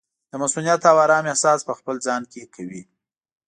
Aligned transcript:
د 0.29 0.33
مصؤنیت 0.41 0.81
او 0.89 0.97
ارام 1.05 1.25
احساس 1.31 1.59
پخپل 1.69 1.95
ځان 2.05 2.21
کې 2.31 2.41
کوي. 2.55 2.81